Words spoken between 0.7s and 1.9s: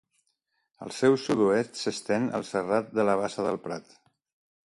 Al seu sud-oest